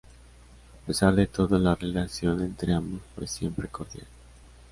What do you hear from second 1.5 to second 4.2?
la relación entre ambos fue siempre cordial.